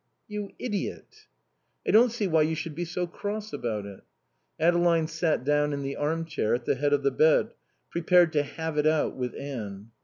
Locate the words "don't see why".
1.91-2.41